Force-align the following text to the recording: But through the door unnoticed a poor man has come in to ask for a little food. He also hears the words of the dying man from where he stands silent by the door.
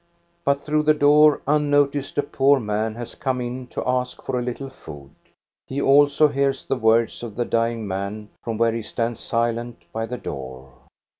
But 0.43 0.61
through 0.63 0.81
the 0.81 0.95
door 0.95 1.43
unnoticed 1.45 2.17
a 2.17 2.23
poor 2.23 2.59
man 2.59 2.95
has 2.95 3.13
come 3.13 3.39
in 3.39 3.67
to 3.67 3.87
ask 3.87 4.19
for 4.23 4.39
a 4.39 4.41
little 4.41 4.71
food. 4.71 5.11
He 5.67 5.79
also 5.79 6.27
hears 6.27 6.65
the 6.65 6.75
words 6.75 7.21
of 7.21 7.35
the 7.35 7.45
dying 7.45 7.87
man 7.87 8.29
from 8.43 8.57
where 8.57 8.71
he 8.71 8.81
stands 8.81 9.19
silent 9.19 9.83
by 9.93 10.07
the 10.07 10.17
door. 10.17 10.73